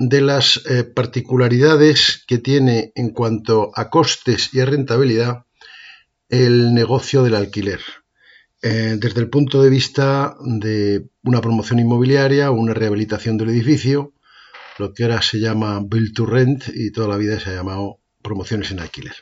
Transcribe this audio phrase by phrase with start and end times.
[0.00, 5.44] de las eh, particularidades que tiene en cuanto a costes y a rentabilidad
[6.30, 7.80] el negocio del alquiler.
[8.62, 14.14] Eh, desde el punto de vista de una promoción inmobiliaria o una rehabilitación del edificio,
[14.78, 17.98] lo que ahora se llama build to rent y toda la vida se ha llamado
[18.22, 19.12] promociones en alquiler.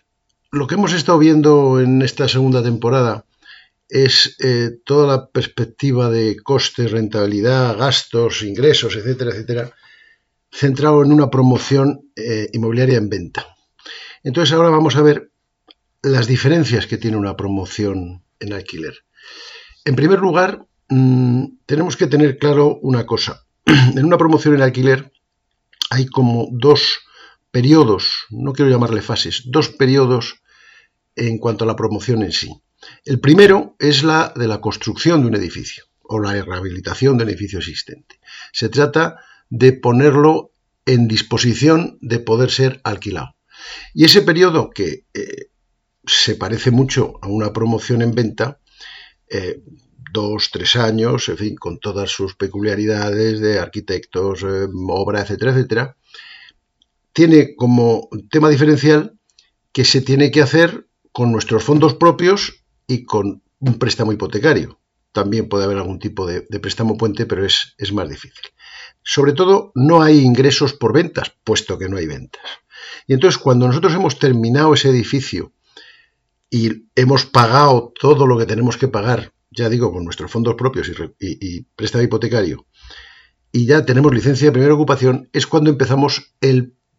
[0.53, 3.25] Lo que hemos estado viendo en esta segunda temporada
[3.89, 9.73] es eh, toda la perspectiva de costes, rentabilidad, gastos, ingresos, etcétera, etcétera,
[10.59, 13.47] centrado en una promoción eh, inmobiliaria en venta.
[14.25, 15.31] Entonces ahora vamos a ver
[16.03, 18.95] las diferencias que tiene una promoción en alquiler.
[19.84, 23.47] En primer lugar, mm, tenemos que tener claro una cosa.
[23.67, 25.12] en una promoción en alquiler
[25.91, 27.01] hay como dos
[27.53, 30.42] periodos, no quiero llamarle fases, dos periodos
[31.14, 32.61] en cuanto a la promoción en sí.
[33.05, 37.31] El primero es la de la construcción de un edificio o la rehabilitación de un
[37.31, 38.19] edificio existente.
[38.53, 39.20] Se trata
[39.51, 40.53] de ponerlo
[40.87, 43.37] en disposición de poder ser alquilado.
[43.95, 45.51] Y ese periodo que eh,
[46.07, 48.61] se parece mucho a una promoción en venta,
[49.29, 49.63] eh,
[50.13, 55.97] dos, tres años, en fin, con todas sus peculiaridades de arquitectos, eh, obra, etcétera, etcétera,
[57.13, 59.19] tiene como tema diferencial
[59.73, 64.81] que se tiene que hacer con nuestros fondos propios y con un préstamo hipotecario.
[65.12, 68.45] También puede haber algún tipo de, préstamo puente, pero es, es más difícil.
[69.03, 72.42] Sobre todo, no hay ingresos por ventas, puesto que no hay ventas.
[73.06, 75.53] Y entonces, cuando nosotros hemos terminado ese edificio
[76.51, 80.91] y hemos pagado todo lo que tenemos que pagar, ya digo, con nuestros fondos propios
[81.19, 82.67] y, préstamo hipotecario,
[83.51, 86.35] y ya tenemos licencia de primera ocupación, es cuando empezamos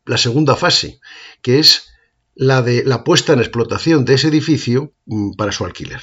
[0.06, 1.00] la segunda fase,
[1.42, 1.90] que es
[2.36, 6.02] la de la puesta en explotación de ese edificio mm, para su alquiler.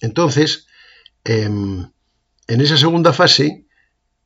[0.00, 0.66] Entonces,
[1.24, 1.86] em,
[2.46, 3.66] en esa segunda fase,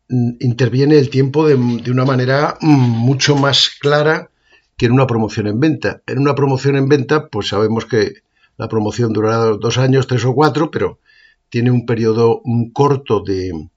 [0.08, 1.54] interviene el tiempo de,
[1.90, 4.30] una manera mm, mucho más clara
[4.76, 6.02] que en una promoción en venta.
[6.06, 8.14] En una promoción en venta, pues sabemos que
[8.56, 11.00] la promoción durará dos años, tres o cuatro, pero
[11.48, 12.42] tiene un periodo
[12.72, 13.68] corto de,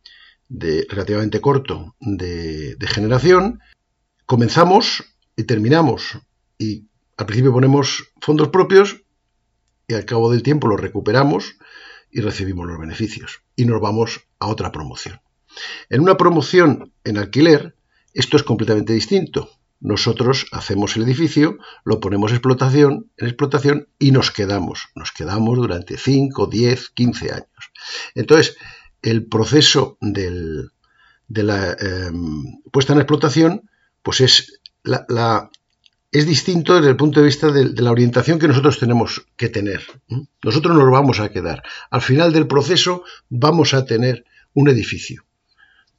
[0.90, 3.60] relativamente corto de, de, generación.
[4.26, 5.04] Comenzamos
[5.36, 6.20] y terminamos.
[6.58, 6.86] Y
[7.18, 9.04] al principio ponemos fondos propios
[9.88, 11.56] y al cabo del tiempo los recuperamos
[12.12, 13.42] y recibimos los beneficios.
[13.56, 15.20] Y nos vamos a otra promoción.
[15.90, 17.76] En una promoción en alquiler,
[18.14, 19.50] esto es completamente distinto.
[19.82, 24.90] Nosotros hacemos el edificio, lo ponemos explotación, en explotación y nos quedamos.
[24.94, 27.72] Nos quedamos durante 5, 10, 15 años.
[28.14, 28.58] Entonces,
[29.02, 30.68] el proceso de
[31.30, 33.70] la em, puesta en explotación,
[34.04, 35.50] pues es, la,
[36.12, 39.82] es distinto desde el punto de vista de, la orientación que nosotros tenemos que tener.
[40.44, 41.62] Nosotros nos vamos a quedar.
[41.92, 45.26] Al final del proceso vamos a tener un edificio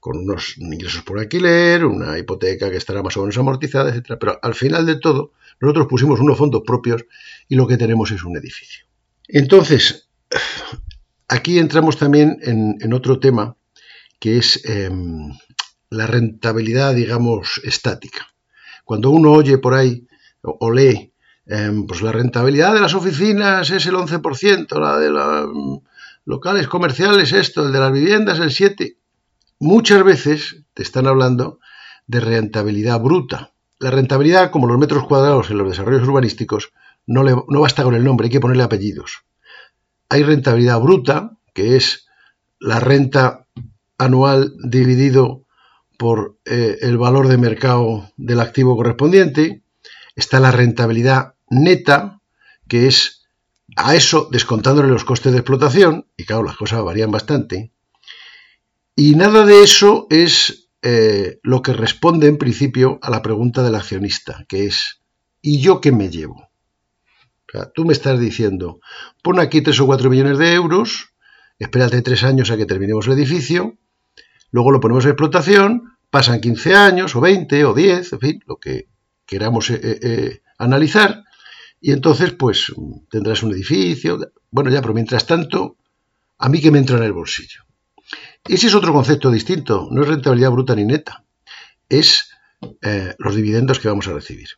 [0.00, 4.16] con unos ingresos por alquiler, una hipoteca que estará más o menos amortizada, etc.
[4.18, 7.04] Pero al final de todo, nosotros pusimos unos fondos propios
[7.48, 8.86] y lo que tenemos es un edificio.
[9.28, 10.08] Entonces,
[11.28, 13.56] aquí entramos también en, otro tema
[14.18, 15.30] que es em,
[15.90, 18.29] la rentabilidad, digamos, estática.
[18.90, 20.04] Cuando uno oye por ahí
[20.42, 21.12] o, lee,
[21.46, 25.76] em, pues la rentabilidad de las oficinas es el 11%, la de los mm,
[26.24, 28.96] locales comerciales esto, el de las viviendas el 7%,
[29.60, 31.60] Muchas veces te están hablando
[32.08, 33.52] de rentabilidad bruta.
[33.78, 36.72] La rentabilidad, como los metros cuadrados en los desarrollos urbanísticos,
[37.06, 39.22] no, no basta con el nombre, hay que ponerle apellidos.
[40.08, 42.08] Hay rentabilidad bruta, que es
[42.58, 43.46] la renta
[43.98, 45.44] anual dividido
[46.00, 49.60] por eh, el valor de mercado del activo correspondiente.
[50.16, 52.22] Está la rentabilidad neta,
[52.68, 53.26] que es
[53.76, 57.74] a eso descontándole los costes de explotación, y claro, las cosas varían bastante.
[58.96, 63.74] Y nada de eso es eh, lo que responde en principio a la pregunta del
[63.74, 65.02] accionista, que es,
[65.42, 66.48] ¿y yo qué me llevo?
[67.46, 68.80] O sea, tú me estás diciendo,
[69.22, 71.12] pon aquí 3 o 4 millones de euros,
[71.58, 73.76] espérate 3 años a que terminemos el edificio,
[74.50, 78.56] luego lo ponemos en explotación, pasan 15 años o 20 o 10, en fin, lo
[78.56, 78.88] que
[79.26, 81.24] queramos eh, eh, analizar,
[81.80, 82.72] y entonces pues
[83.10, 84.18] tendrás un edificio,
[84.50, 85.76] bueno ya, pero mientras tanto,
[86.38, 87.64] a mí que me entra en el bolsillo.
[88.48, 91.24] Ese es otro concepto distinto, no es rentabilidad bruta ni neta,
[91.88, 92.30] es
[92.82, 94.48] eh, los dividendos que vamos a recibir.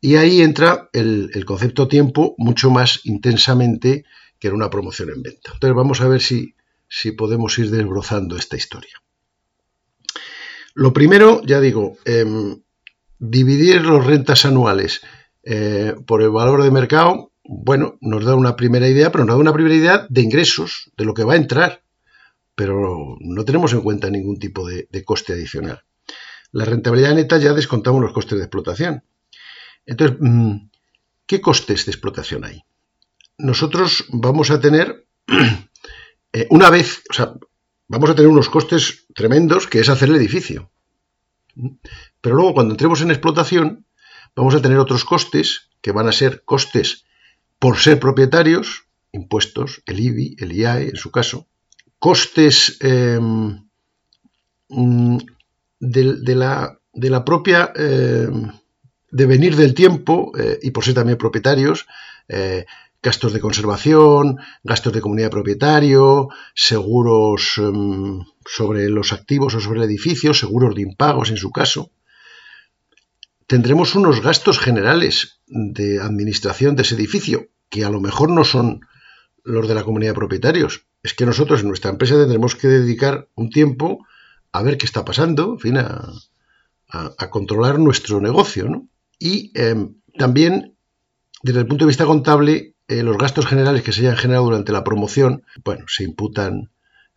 [0.00, 4.04] Y ahí entra el, concepto tiempo mucho más intensamente
[4.38, 5.50] que en una promoción en venta.
[5.54, 6.54] Entonces vamos a ver si,
[6.88, 8.94] si podemos ir desbrozando esta historia.
[10.74, 12.62] Lo primero, ya digo, em,
[13.18, 15.00] dividir las rentas anuales
[15.42, 19.40] eh, por el valor de mercado, bueno, nos da una primera idea, pero nos da
[19.40, 21.82] una primera idea de ingresos, de lo que va a entrar,
[22.54, 25.82] pero no tenemos en cuenta ningún tipo de, coste adicional.
[26.52, 29.02] La rentabilidad neta ya descontamos los costes de explotación.
[29.86, 30.68] Entonces, mm,
[31.26, 32.62] ¿qué costes de explotación hay?
[33.38, 35.06] Nosotros vamos a tener,
[36.32, 37.34] eh, una vez, o sea,
[37.88, 40.70] vamos a tener unos costes tremendos que es hacer el edificio.
[42.20, 43.86] Pero luego cuando entremos en explotación,
[44.36, 47.04] vamos a tener otros costes que van a ser costes
[47.58, 51.48] por ser propietarios, impuestos, el IBI, el IAE en su caso,
[51.98, 53.66] costes em,
[54.68, 55.18] mm,
[55.80, 58.52] de, la, de, la, propia em,
[59.10, 61.86] devenir del tiempo eh, y por ser también propietarios,
[62.28, 62.66] eh,
[63.08, 68.20] gastos de conservación, gastos de comunidad de propietario, seguros em,
[68.56, 71.90] sobre los activos o sobre el edificio, seguros de impagos en su caso
[73.48, 78.82] tendremos unos gastos generales de administración de ese edificio, que a lo mejor no son
[79.42, 80.86] los de la comunidad de propietarios.
[81.02, 84.06] Es que nosotros en nuestra empresa tendremos que dedicar un tiempo
[84.52, 88.86] a ver qué está pasando, en fin, a, controlar nuestro negocio.
[89.18, 90.76] Y em, también,
[91.42, 94.72] desde el punto de vista contable, eh, los gastos generales que se hayan generado durante
[94.72, 96.70] la promoción, bueno, se imputan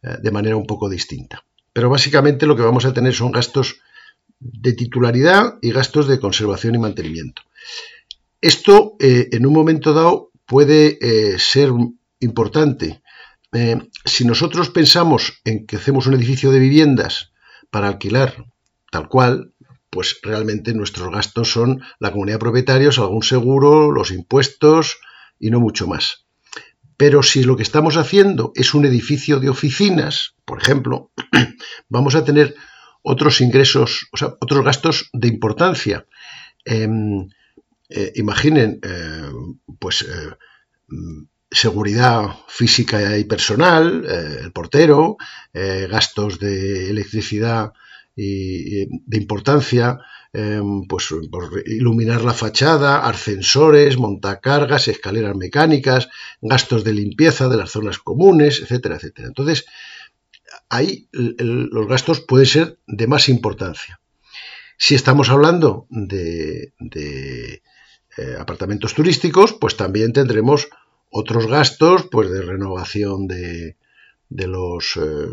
[0.03, 1.45] eh, de manera un poco distinta.
[1.71, 3.77] Pero básicamente lo que vamos a tener son gastos
[4.39, 7.43] de titularidad y gastos de conservación y mantenimiento.
[8.41, 10.99] Esto eh, en un momento dado puede
[11.39, 11.69] ser
[12.19, 13.01] importante.
[14.03, 17.31] Si nosotros pensamos en que hacemos un edificio de viviendas
[17.69, 18.47] para alquilar
[18.91, 19.53] tal cual,
[19.89, 24.99] pues realmente nuestros gastos son la comunidad de propietarios, algún seguro, los impuestos
[25.41, 26.25] y no mucho más.
[26.95, 31.11] Pero si lo que estamos haciendo es un edificio de oficinas, por ejemplo,
[31.89, 32.55] vamos a tener
[33.01, 36.05] otros ingresos, o sea, otros gastos de importancia.
[36.63, 37.27] Em,
[37.89, 39.31] eh, imaginen, eh,
[39.79, 40.35] pues, eh,
[41.49, 45.17] seguridad física y personal, el portero,
[45.53, 47.73] gastos de electricidad
[48.15, 49.99] y, de importancia,
[50.33, 51.09] em, pues
[51.65, 56.09] iluminar la fachada, ascensores, montacargas, escaleras mecánicas,
[56.41, 59.27] gastos de limpieza de las zonas comunes, etcétera, etcétera.
[59.27, 59.65] Entonces,
[60.69, 63.99] ahí los gastos pueden ser de más importancia.
[64.77, 66.73] Si estamos hablando de,
[68.17, 70.69] eh, apartamentos turísticos, pues también tendremos
[71.11, 73.75] otros gastos pues de renovación de,
[74.29, 75.27] los eh,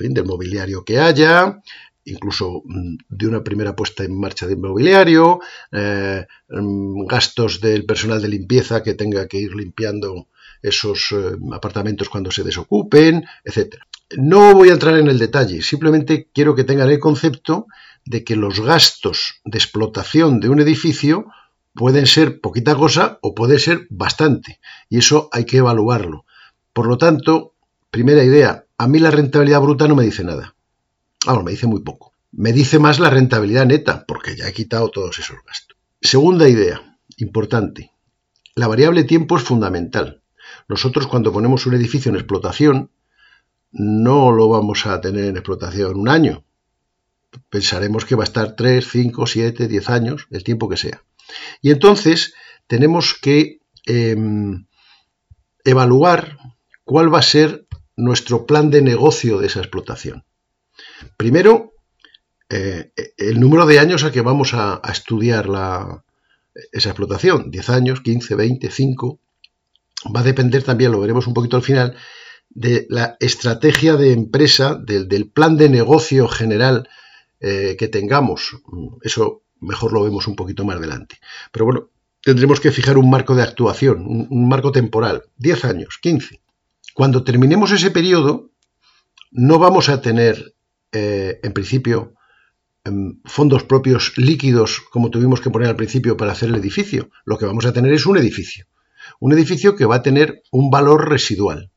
[0.00, 1.60] del mobiliario que haya,
[2.04, 5.40] incluso mm, de una primera puesta en marcha de mobiliario,
[5.72, 10.28] eh, mm, gastos del personal de limpieza que tenga que ir limpiando
[10.62, 11.14] esos
[11.52, 13.86] apartamentos cuando se desocupen, etcétera.
[14.16, 17.66] No voy a entrar en el detalle, simplemente quiero que tengan el concepto
[18.06, 21.26] de que los gastos de explotación de un edificio
[21.74, 26.24] pueden ser poquita cosa o puede ser bastante, y eso hay que evaluarlo.
[26.72, 27.54] Por lo tanto,
[27.90, 30.54] primera idea, a mí la rentabilidad bruta no me dice nada.
[31.26, 32.12] Ahora, me dice muy poco.
[32.32, 35.76] Me dice más la rentabilidad neta, porque ya he quitado todos esos gastos.
[36.00, 37.92] Segunda idea, importante.
[38.54, 40.22] La variable tiempo es fundamental.
[40.68, 42.90] Nosotros cuando ponemos un edificio en explotación,
[43.72, 46.44] no lo vamos a tener en explotación un año.
[47.50, 51.02] Pensaremos que va a estar 3, 5, 7, 10 años, el tiempo que sea.
[51.60, 52.34] Y entonces
[52.66, 54.66] tenemos que em,
[55.64, 56.38] evaluar
[56.84, 60.24] cuál va a ser nuestro plan de negocio de esa explotación.
[61.16, 61.74] Primero,
[62.48, 65.48] eh, el número de años a que vamos a, estudiar
[66.72, 69.20] esa explotación, 10 años, 15, 20, 5,
[70.14, 71.96] va a depender también, lo veremos un poquito al final,
[72.50, 76.88] de la estrategia de empresa, del, plan de negocio general
[77.40, 78.56] eh, que tengamos.
[79.02, 81.18] Eso mejor lo vemos un poquito más adelante.
[81.50, 81.88] Pero bueno,
[82.22, 86.40] tendremos que fijar un marco de actuación, un, marco temporal, 10 años, 15.
[86.94, 88.50] Cuando terminemos ese periodo,
[89.32, 90.54] no vamos a tener,
[90.94, 92.14] eh, en principio,
[92.84, 97.10] em, fondos propios líquidos como tuvimos que poner al principio para hacer el edificio.
[97.24, 98.66] Lo que vamos a tener es un edificio.
[99.20, 101.70] Un edificio que va a tener un valor residual.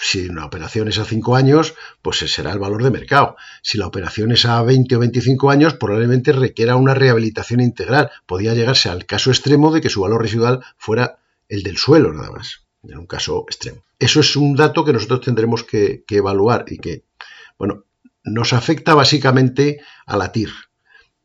[0.00, 3.36] Si la operación es a 5 años, pues será el valor de mercado.
[3.62, 8.10] Si la operación es a 20 o 25 años, probablemente requiera una rehabilitación integral.
[8.26, 12.30] Podría llegarse al caso extremo de que su valor residual fuera el del suelo nada
[12.30, 13.82] más, en un caso extremo.
[13.98, 17.04] Eso es un dato que nosotros tendremos que, evaluar y que,
[17.58, 17.84] bueno,
[18.32, 20.50] nos afecta básicamente a la TIR.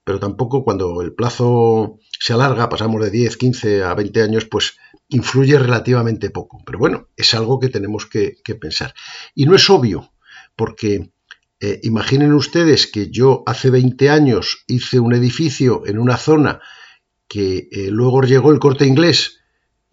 [0.05, 4.77] pero tampoco cuando el plazo se alarga, pasamos de 10, 15 a 20 años, pues
[5.07, 6.61] influye relativamente poco.
[6.65, 8.93] Pero bueno, es algo que tenemos que, pensar.
[9.33, 10.11] Y no es obvio,
[10.55, 11.11] porque
[11.59, 16.59] eh, imaginen ustedes que yo hace 20 años hice un edificio en una zona
[17.27, 19.39] que eh, luego llegó el corte inglés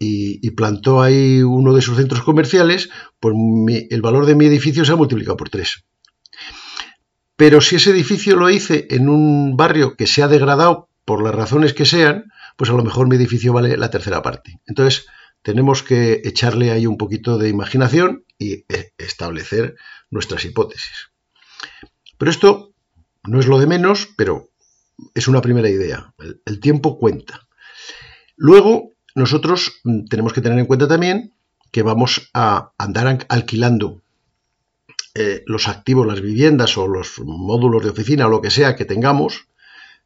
[0.03, 2.89] y, plantó ahí uno de sus centros comerciales,
[3.19, 3.35] pues
[3.89, 5.85] el valor de mi edificio se ha multiplicado por tres.
[7.41, 11.33] Pero si ese edificio lo hice en un barrio que se ha degradado por las
[11.33, 14.61] razones que sean, pues a lo mejor mi edificio vale la tercera parte.
[14.67, 15.07] Entonces,
[15.41, 19.75] tenemos que echarle ahí un poquito de imaginación y e, establecer
[20.11, 21.09] nuestras hipótesis.
[22.19, 22.75] Pero esto
[23.23, 24.51] no es lo de menos, pero
[25.15, 26.13] es una primera idea.
[26.45, 27.47] El, tiempo cuenta.
[28.35, 31.33] Luego, nosotros mm, tenemos que tener en cuenta también
[31.71, 34.00] que vamos a andar alquilando
[35.13, 38.85] eh, los activos, las viviendas o los módulos de oficina o lo que sea que
[38.85, 39.47] tengamos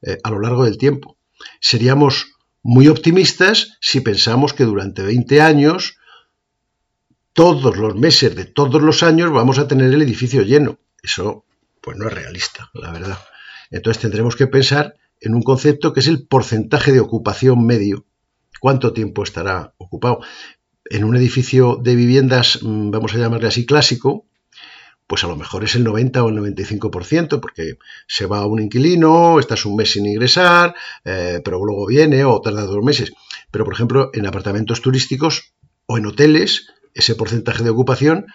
[0.01, 1.17] eh, a lo largo del tiempo.
[1.59, 5.97] Seríamos muy optimistas si pensamos que durante 20 años,
[7.33, 10.79] todos los meses de todos los años, vamos a tener el edificio lleno.
[11.03, 11.45] Eso,
[11.81, 13.19] pues no es realista, la verdad.
[13.69, 18.05] Entonces tendremos que pensar en un concepto que es el porcentaje de ocupación medio.
[18.59, 20.21] ¿Cuánto tiempo estará ocupado?
[20.89, 24.25] En un edificio de viviendas, mm, vamos a llamarle así clásico,
[25.07, 29.39] pues a lo mejor es el 90 o el 95%, porque se va un inquilino,
[29.39, 33.13] estás un mes sin ingresar, eh, pero luego viene o tarda dos meses.
[33.51, 35.53] Pero, por ejemplo, en apartamentos turísticos
[35.85, 38.25] o en hoteles, ese porcentaje de ocupación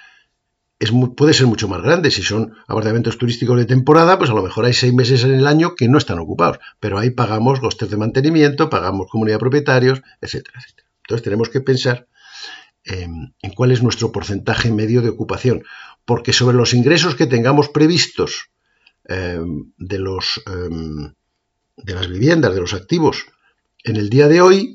[0.79, 2.11] es, puede ser mucho más grande.
[2.13, 5.47] Si son apartamentos turísticos de temporada, pues a lo mejor hay seis meses en el
[5.49, 10.03] año que no están ocupados, pero ahí pagamos costes de mantenimiento, pagamos comunidad de propietarios,
[10.21, 10.61] etcétera.
[11.03, 12.07] Entonces tenemos que pensar
[12.85, 15.65] en cuál es nuestro porcentaje medio de ocupación
[16.11, 18.51] porque sobre los ingresos que tengamos previstos
[19.05, 21.15] em, de, los, em,
[21.77, 23.27] de las viviendas, de los activos,
[23.85, 24.75] en el día de hoy,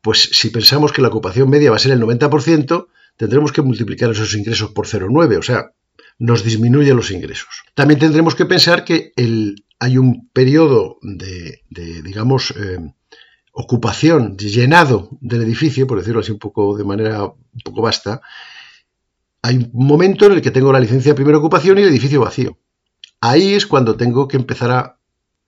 [0.00, 4.10] pues si pensamos que la ocupación media va a ser el 90%, tendremos que multiplicar
[4.10, 5.70] esos ingresos por 0,9, o sea,
[6.18, 7.62] nos disminuye los ingresos.
[7.76, 12.92] También tendremos que pensar que el, hay un periodo de, digamos, em,
[13.52, 18.20] ocupación, llenado del edificio, por decirlo así un poco de manera un poco vasta,
[19.46, 22.20] hay un momento en el que tengo la licencia de primera ocupación y el edificio
[22.20, 22.58] vacío.
[23.20, 24.98] Ahí es cuando tengo que empezar a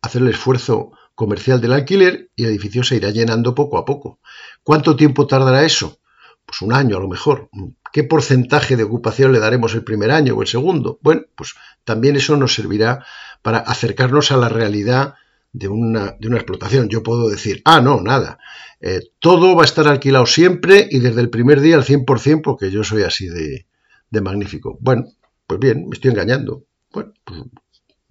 [0.01, 4.21] hacer el esfuerzo comercial del alquiler y el edificio se irá llenando poco a poco.
[4.63, 5.99] ¿Cuánto tiempo tardará eso?
[6.47, 7.51] Pues un año a lo mejor.
[7.93, 11.01] ¿Qué porcentaje de ocupación le daremos el primer año o el segundo?
[11.03, 13.05] Bueno, pues también eso nos servirá
[13.43, 15.15] para acercarnos a la realidad
[15.53, 16.89] de una, de una explotación.
[16.89, 18.39] Yo puedo decir, ah, no, nada.
[18.81, 22.71] Eh, todo va a estar alquilado siempre y desde el primer día al 100% porque
[22.71, 23.67] yo soy así de,
[24.11, 24.79] de magnífico.
[24.81, 25.07] Bueno,
[25.47, 26.65] pues bien, me estoy engañando.
[26.93, 27.43] Bueno, pues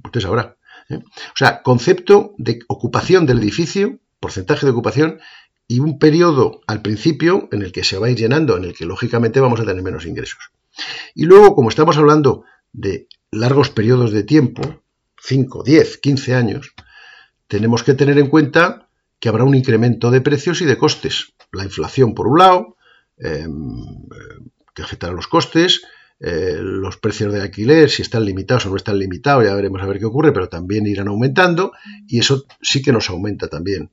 [0.04, 0.58] usted sabrá.
[0.90, 0.98] ¿eh?
[0.98, 5.20] O sea, concepto de ocupación del edificio, porcentaje de ocupación
[5.68, 8.74] y un periodo al principio en el que se va a ir llenando, en el
[8.74, 10.52] que lógicamente vamos a tener menos ingresos.
[11.14, 14.84] Y luego, como estamos hablando de largos periodos de tiempo,
[15.22, 16.74] 5, 10, 15 años,
[17.48, 18.90] tenemos que tener en cuenta
[19.20, 21.34] que habrá un incremento de precios y de costes.
[21.52, 22.78] La inflación, por un lado,
[23.18, 24.06] em,
[24.78, 25.82] que afectará los costes,
[26.20, 29.88] eh, los precios de alquiler, si están limitados o no están limitados, ya veremos a
[29.88, 31.72] ver qué ocurre, pero también irán aumentando
[32.08, 33.90] y eso sí que nos aumenta también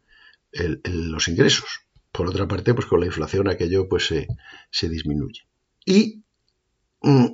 [0.52, 1.86] los ingresos.
[2.12, 5.40] Por otra parte, pues con la inflación aquello pues se, disminuye.
[5.86, 6.22] Y
[7.00, 7.26] mm,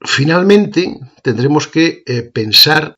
[0.00, 2.94] finalmente tendremos que eh, pensar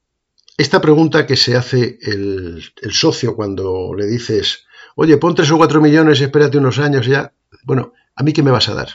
[0.57, 5.59] esta pregunta que se hace el, el, socio cuando le dices, oye, pon tres o
[5.59, 7.35] cuatro millones, espérate unos años ya.
[7.65, 8.89] Bueno, ¿a mí qué me vas a dar?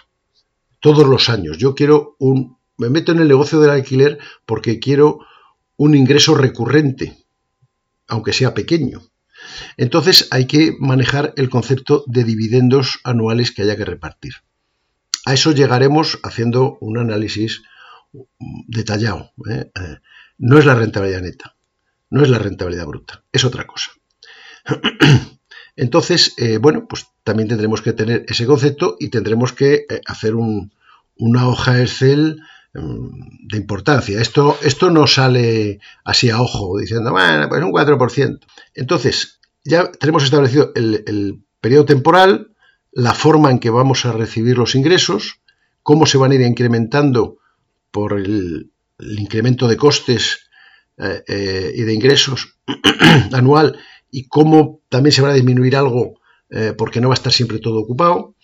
[0.85, 1.57] Todos los años.
[1.57, 2.59] Yo quiero un...
[2.77, 5.17] Me meto en el negocio del alquiler porque quiero
[5.77, 7.17] un ingreso recurrente,
[8.07, 9.01] aunque sea pequeño.
[9.77, 14.33] Entonces hay que manejar el concepto de dividendos anuales que haya que repartir.
[15.25, 17.63] A eso llegaremos haciendo un análisis
[18.67, 19.31] detallado.
[19.49, 19.71] ¿eh?
[19.73, 19.97] Eh,
[20.37, 21.55] no es la rentabilidad neta,
[22.11, 23.89] no es la rentabilidad bruta, es otra cosa.
[25.75, 30.74] Entonces, eh, bueno, pues también tendremos que tener ese concepto y tendremos que hacer un,
[31.17, 32.41] una hoja Excel
[32.73, 34.21] mm, de importancia.
[34.21, 38.39] Esto, esto no sale así a ojo, diciendo, bueno, pues un 4%.
[38.73, 42.51] Entonces, ya tenemos establecido el, periodo temporal,
[42.91, 45.39] la forma en que vamos a recibir los ingresos,
[45.81, 47.37] cómo se van a ir incrementando
[47.89, 50.47] por el, incremento de costes
[50.97, 52.59] eh, eh, y de ingresos
[53.33, 53.77] anual
[54.11, 57.59] y cómo también se va a disminuir algo eh, porque no va a estar siempre
[57.59, 58.34] todo ocupado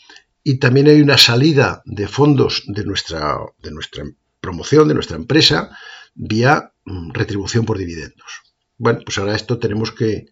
[0.44, 4.04] y también hay una salida de fondos de nuestra, de nuestra
[4.40, 5.78] promoción, de nuestra empresa,
[6.16, 8.42] vía mm, retribución por dividendos.
[8.78, 10.26] Bueno, pues ahora esto tenemos que eh,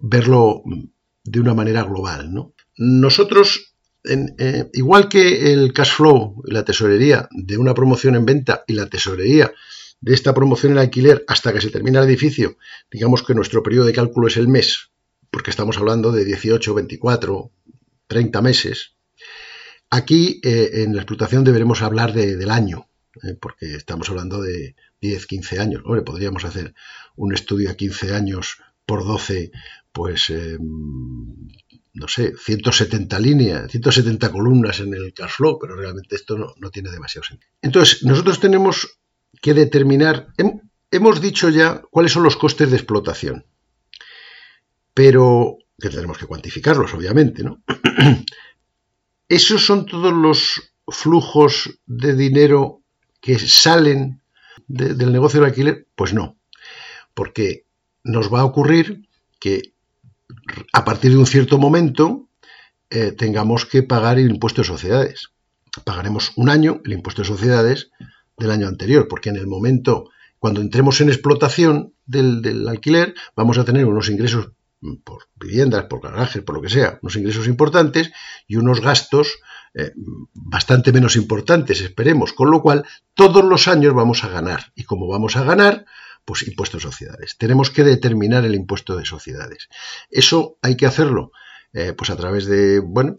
[0.00, 0.62] verlo
[1.24, 2.32] de una manera global.
[2.32, 2.54] ¿no?
[2.76, 8.74] Nosotros, eh, igual que el cash flow la tesorería de una promoción en venta y
[8.74, 9.52] la tesorería
[10.00, 12.58] de esta promoción en alquiler hasta que se termina el edificio,
[12.90, 14.90] digamos que nuestro periodo de cálculo es el mes,
[15.30, 17.50] porque estamos hablando de 18, 24,
[18.06, 18.95] 30 meses.
[19.90, 22.88] Aquí eh, en la explotación deberemos hablar del año,
[23.22, 25.82] eh, porque estamos hablando de 10, 15 años.
[25.84, 26.74] Hombre, podríamos hacer
[27.16, 29.52] un estudio a 15 años por 12,
[29.92, 31.48] pues, em,
[31.94, 36.70] no sé, 170 líneas, 170 columnas en el cash flow, pero realmente esto no, no
[36.70, 37.50] tiene demasiado sentido.
[37.62, 38.98] Entonces, nosotros tenemos
[39.40, 40.28] que determinar,
[40.90, 43.46] hemos dicho ya cuáles son los costes de explotación,
[44.94, 47.62] pero que tenemos que cuantificarlos, obviamente, ¿no?
[49.28, 52.82] Esos son todos los flujos de dinero
[53.20, 54.20] que salen
[54.68, 55.86] del negocio del alquiler?
[55.94, 56.36] Pues no,
[57.14, 57.64] porque
[58.04, 59.08] nos va a ocurrir
[59.40, 59.72] que
[60.72, 62.28] a partir de un cierto momento
[62.90, 65.30] eh, tengamos que pagar el impuesto de sociedades.
[65.84, 67.90] Pagaremos un año el impuesto de sociedades
[68.38, 73.64] del año anterior, porque en el momento, cuando entremos en explotación del, alquiler, vamos a
[73.64, 74.50] tener unos ingresos
[75.04, 78.12] por viviendas, por garajes, por lo que sea, unos ingresos importantes
[78.46, 79.38] y unos gastos
[79.74, 79.92] eh,
[80.32, 84.72] bastante menos importantes, esperemos, con lo cual todos los años vamos a ganar.
[84.74, 85.84] Y como vamos a ganar,
[86.24, 87.36] pues impuestos de sociedades.
[87.38, 89.68] Tenemos que determinar el impuesto de sociedades.
[90.10, 91.32] Eso hay que hacerlo,
[91.72, 93.18] eh, pues a través de, bueno,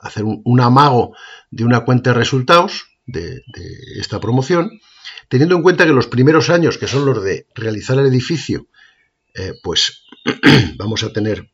[0.00, 1.16] hacer un amago
[1.50, 3.42] de una cuenta de resultados, de,
[3.96, 4.70] esta promoción,
[5.28, 8.68] teniendo en cuenta que los primeros años, que son los de realizar el edificio,
[9.34, 10.04] eh, pues
[10.76, 11.50] vamos a tener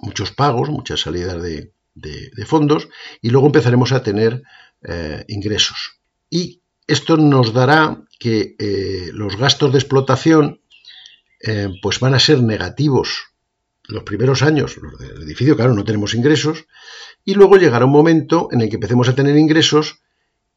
[0.00, 1.72] muchos pagos, muchas salidas de,
[2.46, 2.88] fondos
[3.22, 4.42] y luego empezaremos a tener
[4.82, 5.98] eh, ingresos.
[6.30, 10.60] Y esto nos dará que eh, los gastos de explotación
[11.80, 13.36] pues van a ser negativos
[13.88, 16.66] los primeros años, los del edificio, claro, no tenemos ingresos,
[17.24, 20.00] y luego llegará un momento en el que empecemos a tener ingresos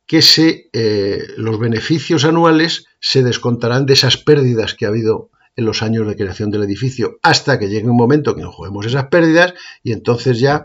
[0.06, 5.66] que se, eh, los beneficios anuales se descontarán de esas pérdidas que ha habido en
[5.66, 9.08] los años de creación del edificio, hasta que llegue un momento que nos juguemos esas
[9.08, 10.64] pérdidas y entonces ya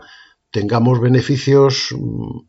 [0.51, 2.39] tengamos beneficios mm,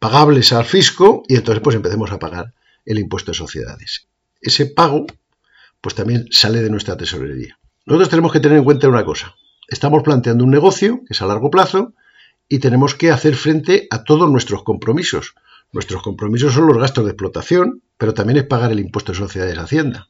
[0.00, 2.52] pagables al fisco y entonces pues empecemos a pagar
[2.84, 4.08] el impuesto de sociedades.
[4.40, 5.06] Ese pago
[5.80, 7.58] pues también sale de nuestra tesorería.
[7.86, 9.36] Nosotros tenemos que tener en cuenta una cosa.
[9.68, 11.94] Estamos planteando un negocio que es a largo plazo
[12.48, 15.34] y tenemos que hacer frente a todos nuestros compromisos.
[15.70, 19.58] Nuestros compromisos son los gastos de explotación, pero también es pagar el impuesto de sociedades
[19.58, 20.08] Hacienda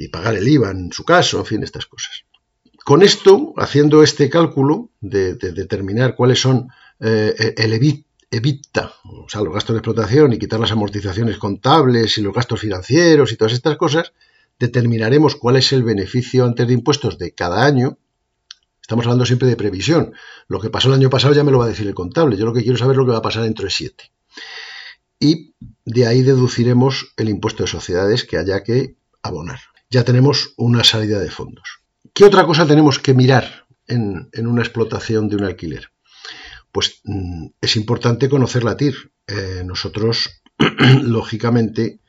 [0.00, 2.24] y pagar el IVA en su caso, en fin, estas cosas.
[2.84, 6.68] Con esto, haciendo este cálculo de, determinar cuáles son
[7.00, 7.72] eh, el
[8.30, 12.60] EBITDA, o sea, los gastos de explotación y quitar las amortizaciones contables y los gastos
[12.60, 14.14] financieros y todas estas cosas,
[14.58, 17.98] determinaremos cuál es el beneficio antes de impuestos de cada año.
[18.80, 20.14] Estamos hablando siempre de previsión.
[20.48, 22.38] Lo que pasó el año pasado ya me lo va a decir el contable.
[22.38, 24.10] Yo lo que quiero saber es lo que va a pasar dentro de siete
[25.20, 29.60] y de ahí deduciremos el impuesto de sociedades que haya que abonar.
[29.90, 31.80] Ya tenemos una salida de fondos.
[32.14, 35.90] ¿Qué otra cosa tenemos que mirar en, una explotación de un alquiler?
[36.70, 38.94] Pues mm, es importante conocer la TIR.
[39.26, 40.42] Eh, nosotros,
[41.02, 42.00] lógicamente,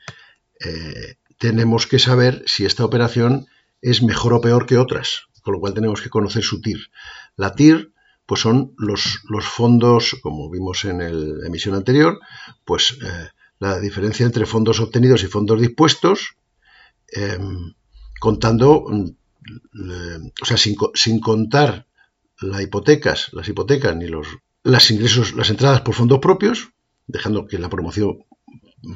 [0.64, 3.46] eh, tenemos que saber si esta operación
[3.80, 6.78] es mejor o peor que otras, con lo cual tenemos que conocer su TIR.
[7.36, 7.92] La TIR
[8.26, 10.98] pues son los, fondos, como vimos en
[11.40, 12.20] la emisión anterior,
[12.64, 16.36] pues eh, la diferencia entre fondos obtenidos y fondos dispuestos,
[17.12, 17.74] em,
[18.18, 19.10] contando, mm,
[20.42, 21.86] o sea, sin, contar
[22.40, 24.26] las hipotecas, las hipotecas ni los
[24.64, 26.70] las ingresos, las entradas por fondos propios,
[27.06, 28.24] dejando que la promoción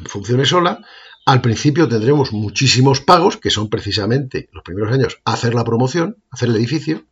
[0.07, 0.81] funcione sola.
[1.25, 6.51] Al principio tendremos muchísimos pagos, que son precisamente los primeros años hacer la promoción, hacer
[6.51, 7.07] el edificio,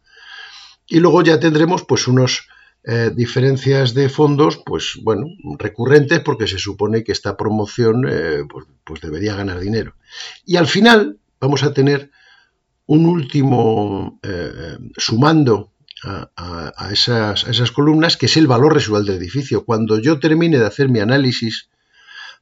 [0.87, 2.47] y luego ya tendremos pues unos
[2.87, 5.27] eh, diferencias de fondos, pues bueno,
[5.59, 9.97] recurrentes porque se supone que esta promoción eh, pues, pues, debería ganar dinero.
[10.45, 12.11] Y al final vamos a tener
[12.85, 15.73] un último eh, sumando
[16.05, 19.65] a, esas, a, esas, columnas, que es el valor residual del edificio.
[19.65, 21.71] Cuando yo termine de hacer mi análisis,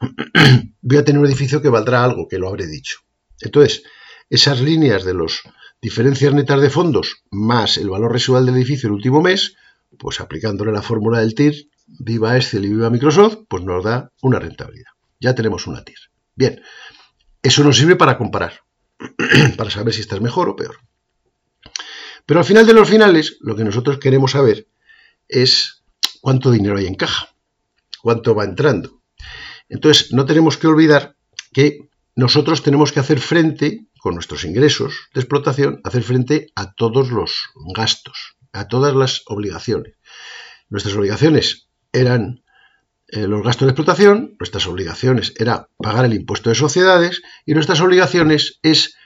[0.83, 2.98] voy a tener un edificio que valdrá algo, que lo habré dicho.
[3.40, 3.85] Entonces,
[4.28, 5.42] esas líneas de los
[5.81, 9.55] diferencias netas de fondos más el valor residual del edificio el último mes,
[9.98, 14.38] pues aplicándole la fórmula del TIR, viva Excel y viva Microsoft, pues nos da una
[14.38, 14.90] rentabilidad.
[15.20, 15.98] Ya tenemos una TIR.
[16.35, 16.61] Bien,
[17.42, 18.61] eso nos sirve para comparar,
[19.57, 20.76] para saber si estás mejor o peor.
[22.26, 24.68] Pero al final de los finales, lo que nosotros queremos saber
[25.28, 25.83] es
[26.20, 27.35] cuánto dinero hay en caja,
[28.00, 29.02] cuánto va entrando.
[29.68, 31.16] Entonces, no tenemos que olvidar
[31.52, 37.11] que nosotros tenemos que hacer frente con nuestros ingresos de explotación, hacer frente a todos
[37.11, 39.94] los gastos, a todas las obligaciones.
[40.68, 42.42] Nuestras obligaciones eran
[43.08, 47.80] eh, los gastos de explotación, nuestras obligaciones era pagar el impuesto de sociedades y nuestras
[47.80, 48.96] obligaciones es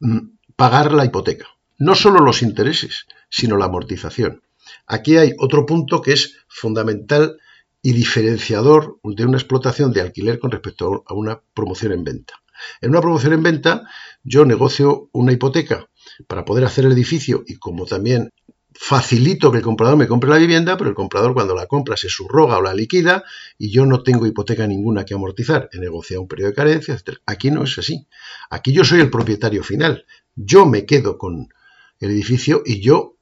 [0.00, 1.46] mm, pagar la hipoteca.
[1.78, 4.42] No solo los intereses, sino la amortización.
[4.86, 7.36] Aquí hay otro punto que es fundamental
[7.82, 12.34] y diferenciador de una explotación de alquiler con respecto a una promoción en venta.
[12.80, 13.88] En una promoción en venta
[14.22, 15.88] yo negocio una hipoteca
[16.28, 18.30] para poder hacer el edificio y como también
[18.74, 22.08] facilito que el comprador me compre la vivienda, pero el comprador cuando la compra se
[22.08, 23.24] subroga o la liquida
[23.58, 25.68] y yo no tengo hipoteca ninguna que amortizar.
[25.72, 27.18] He negociado un periodo de carencia, etc.
[27.26, 28.06] Aquí no es así.
[28.50, 30.06] Aquí yo soy el propietario final.
[30.34, 31.52] Yo me quedo con
[32.00, 33.16] el edificio y yo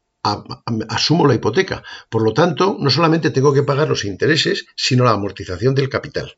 [0.89, 1.83] asumo la hipoteca.
[2.09, 6.37] Por lo tanto, no solamente tengo que pagar los intereses, sino la amortización del capital.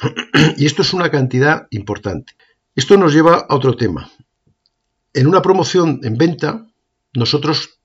[0.56, 2.34] y esto es una cantidad importante.
[2.74, 4.10] Esto nos lleva a otro tema.
[5.12, 6.66] En una promoción en venta,
[7.12, 7.79] nosotros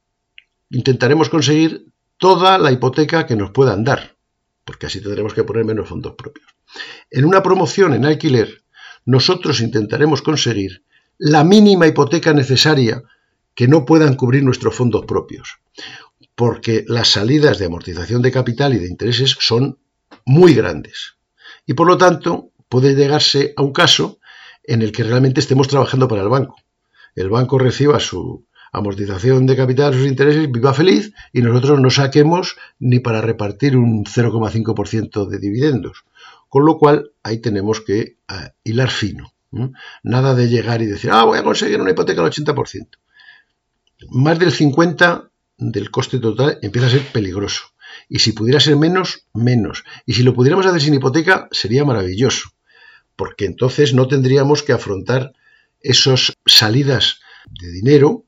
[0.69, 4.15] intentaremos conseguir toda la hipoteca que nos puedan dar,
[4.63, 6.47] porque así tendremos que poner menos fondos propios.
[7.10, 8.63] En una promoción en alquiler,
[9.06, 10.84] nosotros intentaremos conseguir
[11.17, 13.04] la mínima hipoteca necesaria
[13.54, 15.60] que no puedan cubrir nuestros fondos propios,
[16.36, 19.80] porque las salidas de amortización de capital y de intereses son
[20.25, 21.15] muy grandes.
[21.65, 24.19] Y por lo tanto, puede llegarse a un caso
[24.63, 26.58] en el que realmente estemos trabajando para el banco.
[27.15, 28.45] El banco reciba su
[28.77, 34.05] amortización de capital, sus intereses, viva feliz y nosotros no saquemos ni para repartir un
[34.05, 36.05] 0,5% de dividendos.
[36.49, 38.15] Con lo cual, ahí tenemos que eh,
[38.63, 39.31] hilar fino.
[40.03, 42.88] Nada de llegar y decir, ah, voy a conseguir una hipoteca al 80%
[44.09, 47.63] más del 50 del coste total empieza a ser peligroso.
[48.09, 49.83] Y si pudiera ser menos, menos.
[50.05, 52.49] Y si lo pudiéramos hacer sin hipoteca, sería maravilloso.
[53.15, 55.33] Porque entonces no tendríamos que afrontar
[55.79, 58.25] esas salidas de dinero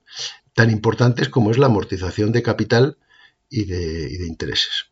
[0.58, 2.98] tan importantes como es la amortización de capital
[3.48, 4.88] y de, intereses.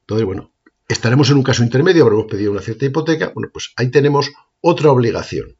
[0.00, 0.54] Entonces, bueno,
[0.88, 3.30] estaremos en un caso intermedio, habremos pedido una cierta hipoteca.
[3.34, 5.58] Bueno, pues ahí tenemos otra obligación.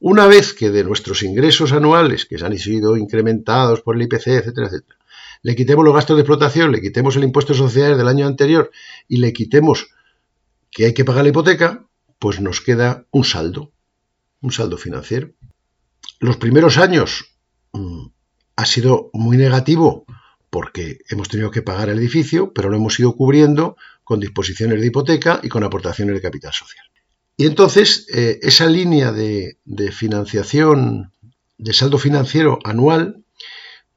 [0.00, 4.26] Una vez que de nuestros ingresos anuales, que se han sido incrementados por el IPC,
[4.26, 4.98] etcétera, etcétera,
[5.40, 8.70] le quitemos los gastos de explotación, le quitemos el impuesto de sociedades del año anterior
[9.08, 9.94] y le quitemos
[10.70, 11.86] que hay que pagar la hipoteca,
[12.18, 13.72] pues nos queda un saldo,
[14.42, 15.30] un saldo financiero.
[16.20, 17.38] Los primeros años
[17.72, 18.08] mm,
[18.56, 20.04] ha sido muy negativo
[20.50, 24.86] porque hemos tenido que pagar el edificio, pero lo hemos ido cubriendo con disposiciones de
[24.86, 26.84] hipoteca y con aportaciones de capital social.
[27.36, 29.58] Y entonces eh, esa línea de,
[29.92, 31.12] financiación,
[31.58, 33.24] de saldo financiero anual,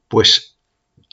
[0.08, 0.56] pues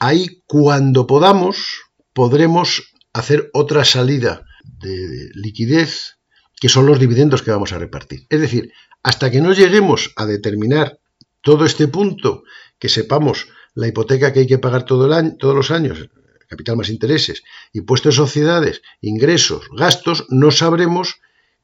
[0.00, 6.16] ahí cuando podamos podremos hacer otra salida de liquidez
[6.58, 8.26] que son los dividendos que vamos a repartir.
[8.30, 10.98] Es decir, hasta que no lleguemos a determinar
[11.42, 12.42] todo este punto,
[12.78, 16.08] que sepamos la hipoteca que hay que pagar todo el año, todos los años,
[16.48, 21.20] capital más intereses, impuestos de sociedades, ingresos, gastos, no sabremos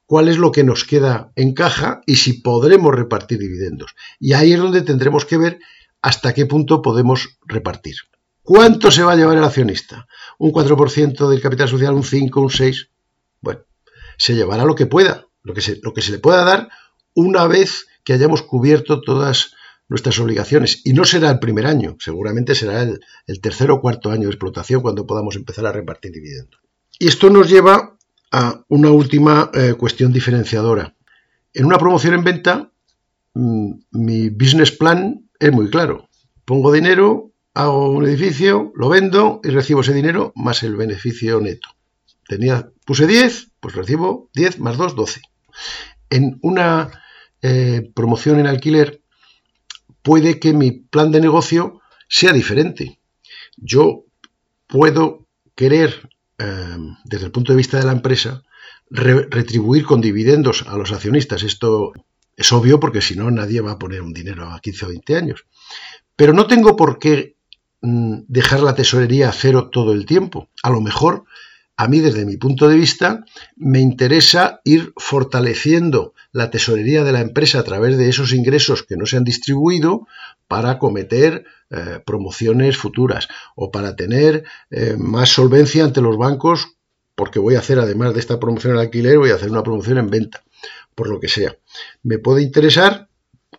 [0.07, 3.95] cuál es lo que nos queda en caja y si podremos repartir dividendos.
[4.21, 5.61] Y ahí es donde tendremos que ver
[6.03, 7.97] hasta qué punto podemos repartir.
[8.43, 10.09] ¿Cuánto se va a llevar el accionista?
[10.39, 12.89] ¿Un 4% del capital social, un 5, un 6?
[13.41, 13.61] Bueno,
[14.19, 16.69] se llevará lo que pueda, lo que se, lo que se le pueda dar
[17.15, 19.55] una vez que hayamos cubierto todas
[19.89, 20.81] nuestras obligaciones.
[20.85, 24.35] Y no será el primer año, seguramente será el, el tercer o cuarto año de
[24.35, 26.61] explotación cuando podamos empezar a repartir dividendos.
[26.99, 27.97] Y esto nos lleva
[28.33, 30.97] a una última eh, cuestión diferenciadora.
[31.53, 32.73] En una promoción en venta,
[33.35, 36.09] mm, mi business plan es muy claro.
[36.45, 41.69] Pongo dinero, hago un edificio, lo vendo y recibo ese dinero más el beneficio neto.
[42.27, 45.21] Tenía, puse 10, pues recibo 10 más 2, 12.
[46.09, 46.91] En una
[47.43, 49.02] eh, promoción en alquiler,
[50.03, 53.01] puede que mi plan de negocio sea diferente.
[53.57, 54.05] Yo
[54.67, 56.09] puedo querer
[56.43, 58.43] Em, desde el punto de vista de la empresa,
[58.91, 61.43] retribuir con dividendos a los accionistas.
[61.45, 61.93] Esto
[62.37, 65.17] es obvio porque si no nadie va a poner un dinero a 15 o 20
[65.17, 65.47] años.
[66.17, 67.37] Pero no tengo por qué
[67.81, 70.49] mm, dejar la tesorería a cero todo el tiempo.
[70.63, 71.25] A lo mejor
[71.77, 73.25] a mí desde mi punto de vista
[73.57, 78.97] me interesa ir fortaleciendo la tesorería de la empresa a través de esos ingresos que
[78.97, 80.07] no se han distribuido
[80.49, 86.77] para cometer eh, promociones futuras o para tener eh, más solvencia ante los bancos
[87.15, 89.99] porque voy a hacer además de esta promoción al alquiler voy a hacer una promoción
[89.99, 90.43] en venta
[90.95, 91.57] por lo que sea
[92.03, 93.09] me puede interesar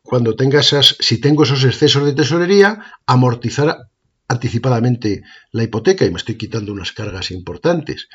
[0.01, 3.87] cuando tenga esas si tengo esos excesos de tesorería amortizar
[4.27, 8.09] anticipadamente la hipoteca y me estoy quitando unas cargas importantes.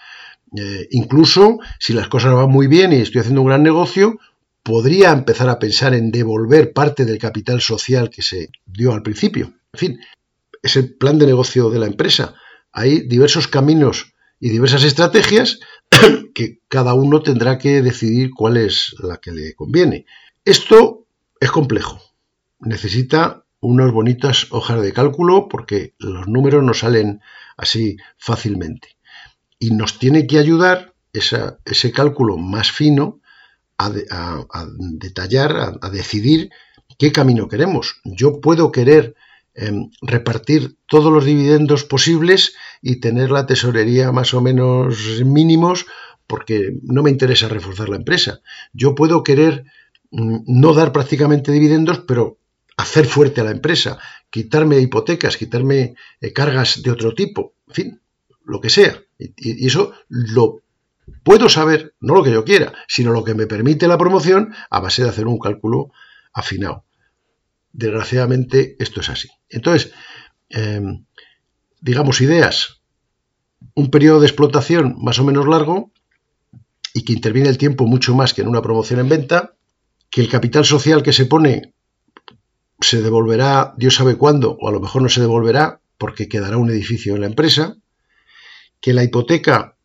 [0.56, 4.18] Eh, incluso si las cosas van muy bien y estoy haciendo un gran negocio,
[4.62, 9.54] podría empezar a pensar en devolver parte del capital social que se dio al principio.
[9.72, 10.00] En fin,
[10.62, 12.34] es el plan de negocio de la empresa.
[12.72, 15.60] Hay diversos caminos y diversas estrategias
[16.34, 20.06] que cada uno tendrá que decidir cuál es la que le conviene.
[20.44, 21.06] Esto
[21.40, 22.00] es complejo.
[22.60, 27.20] Necesita unas bonitas hojas de cálculo porque los números no salen
[27.56, 28.96] así fácilmente.
[29.58, 33.20] Y nos tiene que ayudar ese cálculo más fino
[33.78, 34.66] a,
[34.98, 36.50] detallar, a, decidir
[36.98, 38.00] qué camino queremos.
[38.04, 39.14] Yo puedo querer
[39.54, 45.86] em, repartir todos los dividendos posibles y tener la tesorería más o menos mínimos
[46.26, 48.40] porque no me interesa reforzar la empresa.
[48.72, 49.64] Yo puedo querer
[50.10, 52.38] mm, no dar prácticamente dividendos, pero
[52.76, 53.98] hacer fuerte a la empresa,
[54.30, 58.00] quitarme hipotecas, quitarme eh, cargas de otro tipo, en fin,
[58.44, 59.02] lo que sea.
[59.18, 60.62] Y, eso lo
[61.22, 64.80] puedo saber, no lo que yo quiera, sino lo que me permite la promoción a
[64.80, 65.90] base de hacer un cálculo
[66.32, 66.84] afinado.
[67.72, 69.28] Desgraciadamente esto es así.
[69.48, 69.92] Entonces,
[70.48, 71.04] em,
[71.80, 72.80] digamos ideas,
[73.74, 75.92] un periodo de explotación más o menos largo
[76.94, 79.54] y que interviene el tiempo mucho más que en una promoción en venta,
[80.10, 81.74] que el capital social que se pone
[82.80, 86.70] se devolverá Dios sabe cuándo, o a lo mejor no se devolverá porque quedará un
[86.70, 87.76] edificio en la empresa,
[88.80, 89.77] que la hipoteca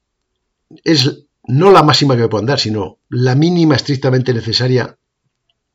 [0.83, 4.97] es no la máxima que me puedan dar, sino la mínima estrictamente necesaria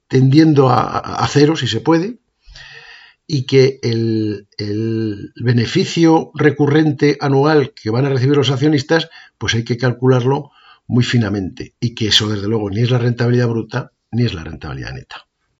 [0.09, 2.19] tendiendo a, cero si se puede,
[3.27, 9.65] y que el, el, beneficio recurrente anual que van a recibir los accionistas, pues hay
[9.65, 10.51] que calcularlo
[10.87, 14.45] muy finamente, y que eso desde luego ni es la rentabilidad bruta ni es la
[14.45, 15.28] rentabilidad neta.